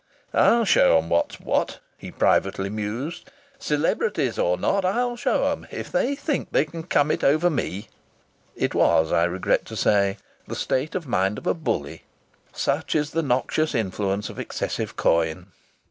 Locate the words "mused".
2.71-3.29